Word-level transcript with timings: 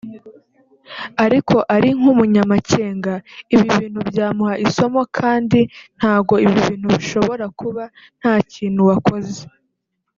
Ariko 1.25 1.55
ari 1.75 1.89
nk’umunyamacyenga 1.99 3.13
ibi 3.53 3.67
bintu 3.77 3.99
byamuha 4.09 4.53
isomo 4.67 5.01
kandi 5.17 5.59
ntago 5.97 6.33
ibi 6.45 6.57
bintu 6.67 6.87
bishobora 6.95 7.45
kuba 7.59 7.83
ntakintu 8.19 8.81
wakoze 8.89 9.39